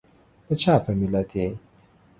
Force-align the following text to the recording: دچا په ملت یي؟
دچا 0.47 0.73
په 0.83 0.91
ملت 0.99 1.29
یي؟ 1.39 1.49